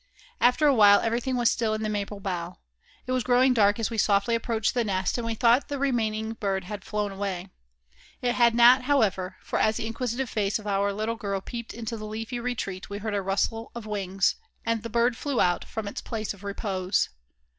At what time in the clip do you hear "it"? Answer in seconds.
3.05-3.11, 8.19-8.33